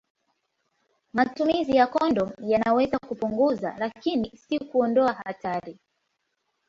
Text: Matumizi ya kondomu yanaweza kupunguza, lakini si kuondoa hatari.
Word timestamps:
Matumizi 1.13 1.75
ya 1.75 1.87
kondomu 1.87 2.33
yanaweza 2.41 2.99
kupunguza, 2.99 3.75
lakini 3.79 4.31
si 4.37 4.59
kuondoa 4.59 5.11
hatari. 5.13 5.79